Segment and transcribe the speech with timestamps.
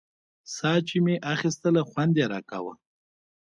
[0.55, 2.73] ساه چې مې اخيستله خوند يې راکاوه.